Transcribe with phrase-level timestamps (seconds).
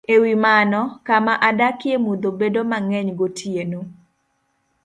[0.13, 3.79] E wi mano, kama adakie mudho bedo mang'eny gotieno,